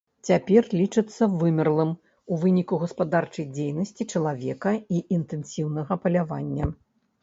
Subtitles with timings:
[0.27, 6.77] Цяпер лічыцца вымерлым ў выніку гаспадарчай дзейнасці чалавека і інтэнсіўнага палявання.